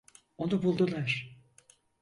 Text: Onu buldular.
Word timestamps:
Onu 0.37 0.63
buldular. 0.63 1.37